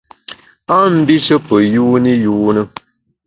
A 0.75 0.77
mbishe 0.97 1.35
pe 1.47 1.55
yuni 1.73 2.13
yune. 2.23 2.63